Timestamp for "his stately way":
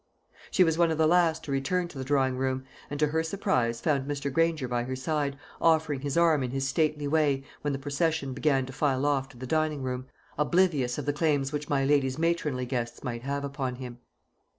6.49-7.43